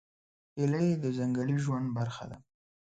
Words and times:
هیلۍ 0.57 0.87
د 1.03 1.05
ځنګلي 1.17 1.57
ژوند 1.65 1.87
برخه 1.97 2.25
ده 2.31 2.37